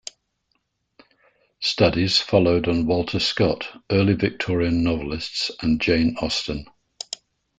[1.59, 6.65] Studies followed on Walter Scott, early Victorian novelists and Jane Austen.